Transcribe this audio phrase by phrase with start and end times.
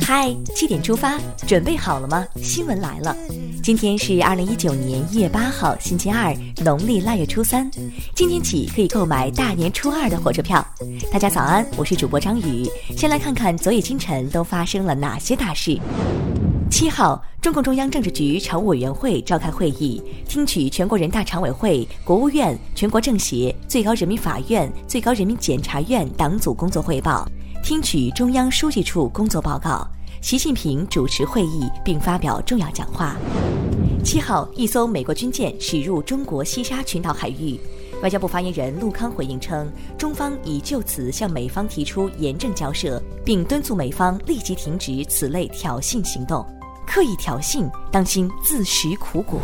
[0.00, 2.26] 嗨，七点出发，准备好了吗？
[2.36, 3.14] 新闻来了，
[3.62, 6.34] 今天是二零一九年一月八号，星期二，
[6.64, 7.70] 农历腊月初三。
[8.14, 10.66] 今天起可以购买大年初二的火车票。
[11.12, 12.66] 大家早安，我是主播张宇。
[12.96, 15.78] 先来看看昨夜今晨都发生了哪些大事。
[16.70, 27.28] 七号，中共中央政治局常务委员会召开会议，听取全国人大常委会、国务院、全国政协、最高人民法院、最高人民检察院党组工作汇报。
[27.68, 29.86] 听取中央书记处工作报告，
[30.22, 33.14] 习近平主持会议并发表重要讲话。
[34.02, 37.60] 七号，一艘美国军舰驶入中国西沙群岛海域，
[38.02, 46.42] 外交部发言人陆康回应称，中方已就此向美方提出严正交涉，并敦促美方立即停止此类挑衅行动，
[46.88, 49.38] 刻意挑衅，当心自食苦果。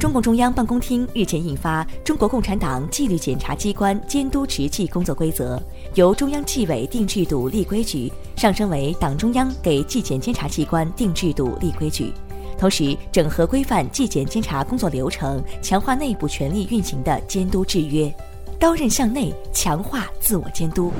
[0.00, 5.56] 中共中央办公厅日前印发《中国共产党纪律检查机关监督执纪工作规则》，
[5.94, 12.12] 由中央纪委定制度立规矩，上升为党中央给纪检监察机关定制度立规矩。
[12.58, 18.12] 同时，整合规范纪检监察工作流程，强化内部权力运行的监督制约，
[18.58, 20.92] 刀刃向内，强化自我监督。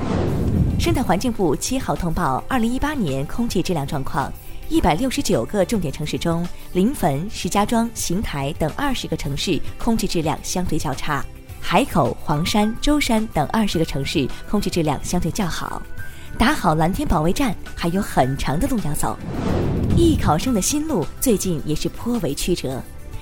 [0.79, 4.31] 生态环境部七号通报二零一八年空气质量状况。
[4.69, 11.23] 一百六十九个重点城市中，临汾、石家庄、邢台等二十个城市空气质量相对较差；
[11.59, 15.81] 海口、黄山、舟山等二十个城市空气质量相对较好。
[16.37, 19.17] 打好蓝天保卫战还有很长的路要走。
[19.97, 22.79] 艺考生的心路最近也是颇为曲折。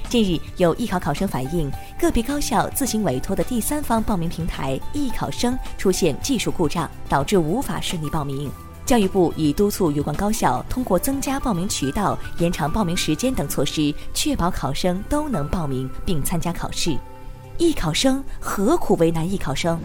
[0.09, 8.51] 近日，有艺考考生反映，个别高校自行委托的第三方报名平台艺考生出现技术故障，导致无法顺利报名。
[8.87, 16.97] 教育部已督促有关高校通过增加报名渠道、延长报名时间等措施，确保考生都能报名并参加考试。
[17.57, 19.77] 艺考生何苦为难艺考生？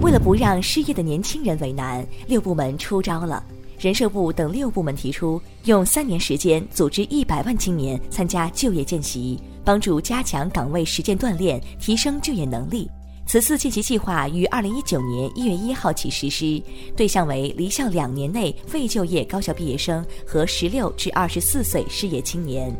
[0.00, 3.44] 为了不让失业的年轻人为难，六部门出招了。
[3.78, 12.90] 人社部等六部门提出，用三年时间组织一百万青年参加就业见习，帮助加强岗位实践锻炼，提升就业能力。
[13.28, 16.62] 此次晋级计划于二零一九年一月一号起实施，
[16.96, 22.74] 对象为离校两年内未就业高校毕业生和十六至二十四岁失业青年。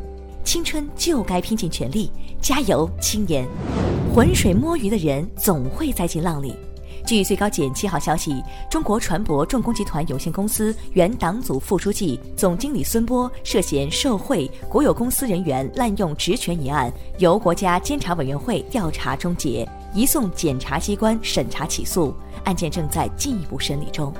[0.44, 2.10] 青春就该拼尽全力，
[2.41, 3.47] 加油，青年！
[4.14, 6.54] 浑水摸鱼的人总会栽进浪里。
[7.06, 19.69] 据最高检七号消息，中国船舶重工集团有限公司原党组副书记、总经理孙波涉嫌受贿、国有公司人员滥用职权一案，由国家监察委员会调查终结。
[19.94, 24.12] 移送检察机关审查起诉，案件正在进一步审理中。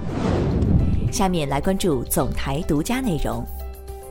[1.13, 3.47] 下面来关注总台独家内容。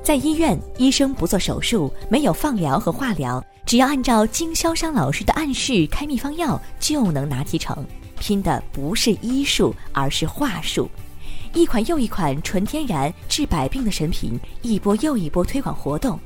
[0.04, 7.86] 在医院，医生不做手术，没有放疗和化疗，只要按照经销商老师的暗示开秘方药，就能拿提成。
[8.20, 10.90] 拼的不是医术，而是话术。
[11.54, 16.20] 一款又一款纯天然治百病的神品，一波又一波推广活动。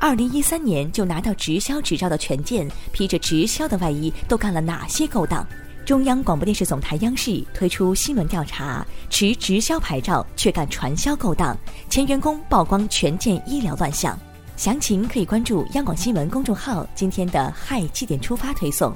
[0.00, 5.44] 二零一三年就拿到直销执照的权健，披着直销的外衣，都干了哪些勾当？
[5.84, 11.56] 中央广播电视总台央视推出新闻调查，持直销牌照却干传销勾当，
[11.90, 14.16] 前员工曝光权健医疗乱象。
[14.56, 18.92] 详情可以关注央广新闻公众号今天的“嗨七点出发”推送。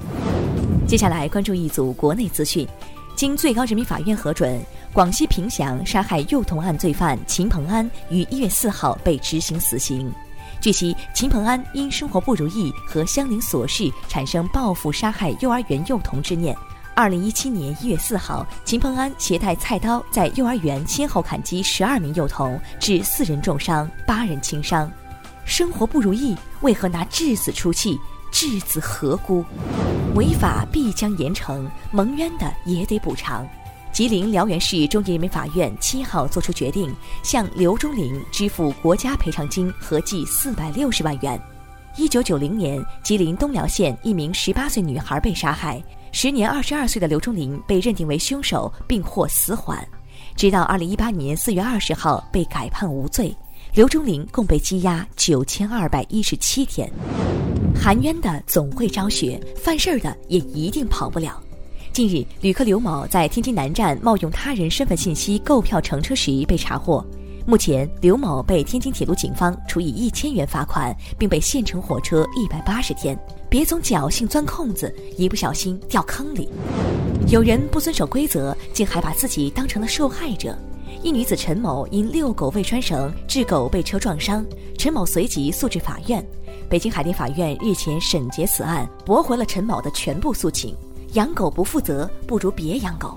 [0.87, 2.65] 接下来关注一组国内资讯，
[3.13, 4.57] 经最高人民法院核准，
[4.93, 10.09] 广西凭祥杀害幼童案罪犯秦鹏安于一月四号被执行死刑。
[10.63, 16.55] 据悉，秦鹏安因生活不如意和相邻琐事，产生报复杀害幼儿园幼童之念。
[16.95, 24.89] 二零一七年一月四号，秦鹏安携带菜刀在幼儿园先后砍击十二名幼童，致四人重伤，八人轻伤。
[25.43, 27.99] 生活不如意，为何拿致死出气？
[28.31, 29.43] 致子何辜？
[30.15, 33.45] 违法必将严惩，蒙冤的也得补偿。
[33.93, 41.39] 吉林辽源市中级人民法院七号作出决定，向刘忠林支付国家赔偿金合计四百六十万元。
[41.95, 45.79] 一九九零年，吉林东辽县一名十八岁女孩被杀害，
[46.11, 49.87] 时年二十二岁的刘忠林被认定为凶手，并获死缓。
[50.35, 53.31] 直到二零一八年四月二十号被改判无罪，
[53.75, 56.91] 刘忠林共被羁押九千二百一十七天。
[57.75, 61.39] 含冤的总会昭雪，犯事儿的也一定跑不了。
[61.93, 67.05] 近日，旅客刘某在天津南站冒用他人身份信息购票乘车时被查获。
[67.45, 73.15] 目前，刘某被天津铁路警方处以一千元罚款，并被限乘火车一百八十天。
[73.47, 76.49] 别总侥幸钻空子，一不小心掉坑里。
[77.27, 80.57] 有人不遵守规则，竟还把自己当成了受害者。
[81.03, 84.43] 一女子陈某因遛狗未拴绳，致狗被车撞伤，
[84.79, 86.25] 陈某随即诉至法院。
[86.67, 90.75] 北京海淀法院日前审结此案，驳回了陈某的全部诉请。
[91.13, 93.15] 养狗不负责，不如别养狗。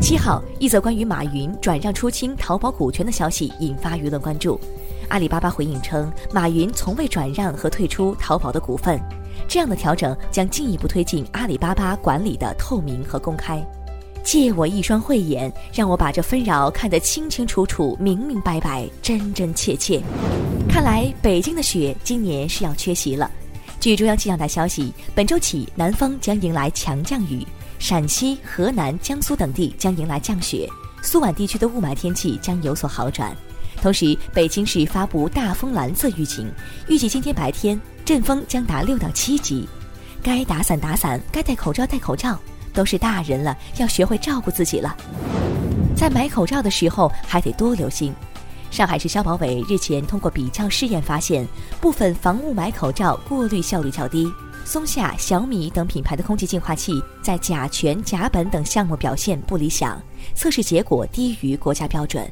[0.00, 4.58] 七号，一则关于马云转让出清淘宝股权的消息引发舆论关注。
[5.08, 9.00] 阿里巴巴回应称，马云从未转让和退出淘宝的股份，
[9.46, 13.64] 这样的调整将进一步推进阿里巴巴管理的透明和公开。
[14.24, 20.02] 借我一双慧眼，让我把这纷扰看得清清楚楚、明明白白、真真切切。
[20.68, 23.30] 看来北京的雪今年是要缺席了。
[23.82, 27.44] 据中央气象台消息，本周起南方将迎来强降雨，
[27.80, 30.68] 陕西、河南、江苏等地将迎来降雪，
[31.02, 33.36] 苏皖地区的雾霾天气将有所好转。
[33.82, 36.48] 同时，北京市发布大风蓝色预警，
[36.86, 39.68] 预计今天白天阵风将达六到七级，
[40.22, 42.38] 该打伞打伞，该戴口罩戴口罩。
[42.72, 44.96] 都是大人了，要学会照顾自己了。
[45.96, 48.14] 在买口罩的时候，还得多留心。
[48.72, 51.46] 上海市消保委日前通过比较试验发现，
[51.78, 54.26] 部分防雾霾口罩过滤效率较低。
[54.64, 60.00] 松下、小米等品牌的空气净化器在甲醛、甲苯等项目表现不理想，
[60.34, 62.26] 测试结果低于国家标准。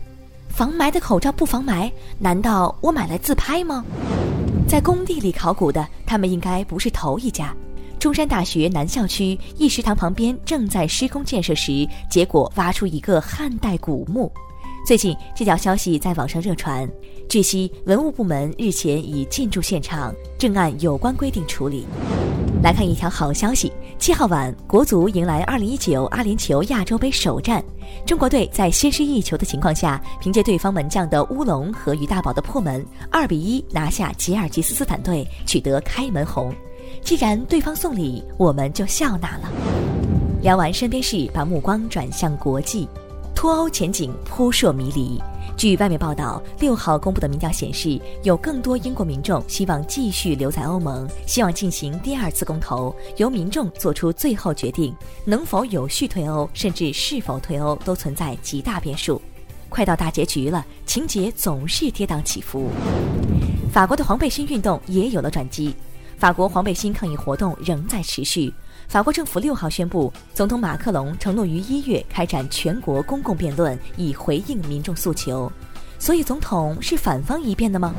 [0.48, 3.84] 防霾的口罩不防霾，难道我买来自拍吗？
[4.66, 7.54] 在工地里考古的，他们应该不是头一家。
[7.98, 14.32] 中山大学南校区一食堂旁边正在施工建设时，结果挖出一个汉代古墓。
[14.86, 16.88] 最近这条消息在网上热传。
[17.28, 21.86] 据悉，文物部门日前已进驻现场，正按有关规定处理。
[22.62, 27.62] 来看一条好消息：七号晚，国足迎来二零一九阿联酋亚洲杯首战，
[28.04, 36.52] 中国队在先失一球的情况下，凭借对方门将的乌龙和于大宝的破门，二比一拿下吉尔吉斯斯坦队，取得开门红。
[37.02, 39.50] 既然对方送礼，我们就笑纳了。
[40.42, 42.88] 聊完身边事，把目光转向国际，
[43.40, 45.18] 脱欧前景扑朔迷离。
[45.56, 54.94] 据外媒报道，六号公布的民调显示，有更多英国民众希望继续留在欧盟，希望进行第二次公投，由民众做出最后决定，
[55.24, 59.18] 能否有序退欧，甚至是否退欧，都存在极大变数。
[59.70, 62.68] 快到大结局了，情节总是跌宕起伏。
[63.72, 65.74] 法国的黄背心运动也有了转机。
[66.18, 68.52] 法国黄背心抗议活动仍在持续。
[68.90, 75.50] 法国政府六号宣布，总统马克龙承诺于一月开展全国公共辩论，以回应民众诉求。
[75.96, 77.94] 所以，总统是反方一辩的吗？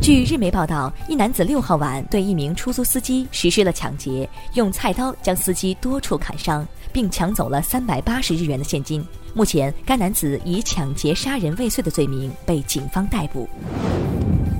[0.00, 9.04] 据日媒报道，一男子六号晚对一名出租司机实施了抢劫，用菜刀将司机多处砍伤，并抢走了三百八十日元的现金。
[9.34, 13.48] 目前，该男子以抢劫杀人未遂的罪名被警方逮捕。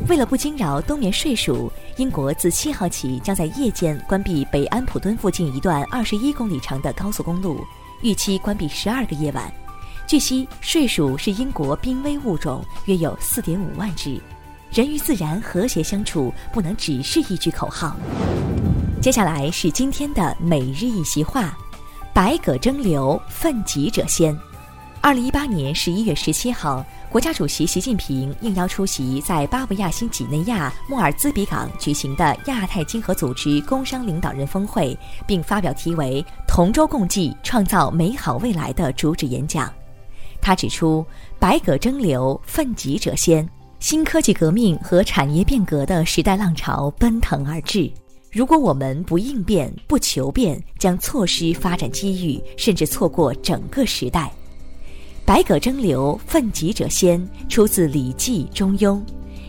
[0.09, 7.65] 为了不惊扰冬眠睡鼠，英国自七号起将在夜间关闭北安普敦附近一段二十一公里长的高速公路，
[8.03, 9.53] 预期关闭十二个夜晚。
[10.07, 14.21] 据悉，睡鼠是英国濒危物种，约有四点五万只。
[14.73, 17.97] 人与自然和谐相处，不能只是一句口号。
[19.01, 21.57] 接下来是今天的每日一席话：
[22.13, 24.37] 百舸争流，奋楫者先。
[25.05, 26.87] 二零一八年十一月十七号。
[27.11, 34.97] 国家主席习近平应邀出席在巴布亚新几内亚莫尔兹比港举行的亚太经合组织工商领导人峰会，
[35.27, 39.71] 并发表题为“同舟共济，创造美好未来”的主旨演讲。
[40.41, 41.05] 他指出，
[41.37, 43.47] 百舸争流，奋楫者先，
[43.81, 47.91] 新科技革命和产业变革的时代浪潮奔腾而至。
[48.31, 54.33] 如果我们不应变、不求变，将错失发展机遇，甚至错过整个时代。
[55.25, 58.96] 百舸争流，奋楫者先，出自《礼记·中庸》，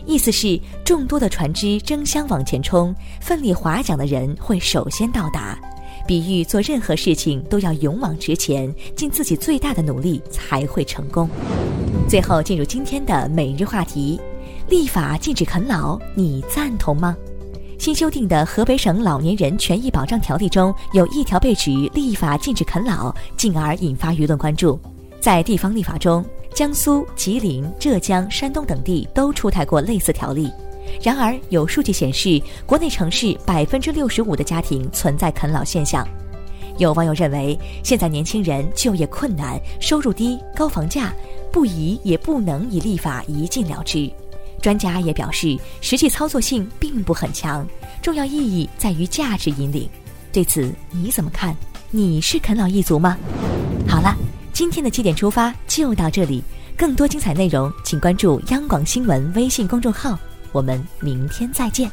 [0.06, 5.58] 意思是众多的船只争相往前冲，奋力划桨的人会首先到达。
[6.06, 11.28] 比喻做任何事情都要勇往直前，尽自己最大的努力才会成功。
[12.08, 14.20] 最后进入今天的每日话题：
[14.68, 17.16] 立法禁止啃老，你赞同吗？
[17.80, 24.78] 新修订的河北省老年人权益保障条例中有一条被指立法禁止啃老，进而引发舆论关注。
[25.24, 30.52] 在地方立法中，江苏、吉林、浙江、山东等地都出台过类似条例。
[31.02, 36.06] 然而，有数据显示，国内城市百分之六十五的家庭存在啃老现象。
[36.76, 41.10] 有网友认为，现在年轻人就业困难、收入低、高房价，
[41.50, 44.12] 不宜也不能以立法一禁了之。
[44.60, 47.66] 专家也表示，实际操作性并不很强，
[48.02, 49.88] 重要意义在于价值引领。
[50.30, 51.56] 对此你怎么看？
[51.90, 53.16] 你是啃老一族吗？
[53.88, 54.14] 好了。
[54.54, 56.40] 今天的七点出发就到这里，
[56.76, 60.16] 更多精彩内容请关注央广新闻微信公众号，
[60.52, 61.90] 我们明天再见。